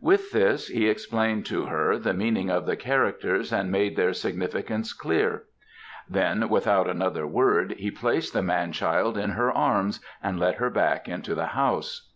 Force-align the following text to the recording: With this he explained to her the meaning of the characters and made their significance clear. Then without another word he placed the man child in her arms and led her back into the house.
With 0.00 0.32
this 0.32 0.68
he 0.68 0.88
explained 0.88 1.44
to 1.48 1.66
her 1.66 1.98
the 1.98 2.14
meaning 2.14 2.48
of 2.48 2.64
the 2.64 2.76
characters 2.76 3.52
and 3.52 3.70
made 3.70 3.94
their 3.94 4.14
significance 4.14 4.94
clear. 4.94 5.42
Then 6.08 6.48
without 6.48 6.88
another 6.88 7.26
word 7.26 7.72
he 7.76 7.90
placed 7.90 8.32
the 8.32 8.40
man 8.42 8.72
child 8.72 9.18
in 9.18 9.32
her 9.32 9.52
arms 9.52 10.00
and 10.22 10.40
led 10.40 10.54
her 10.54 10.70
back 10.70 11.08
into 11.10 11.34
the 11.34 11.48
house. 11.48 12.10